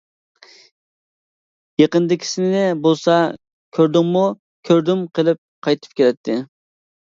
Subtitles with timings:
[1.81, 3.19] يېقىندىكىسىنى بولسا،
[3.81, 4.27] كۆردۈڭمۇ،
[4.73, 6.43] كۆردۈم قىلىپ قايتىپ كېلەتتى.